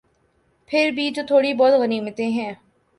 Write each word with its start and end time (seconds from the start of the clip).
پھر 0.69 0.91
بھی 0.95 1.09
جو 1.09 1.21
تھوڑی 1.27 1.53
بہت 1.53 1.79
غنیمتیں 1.79 2.29
ہیں۔ 2.29 2.53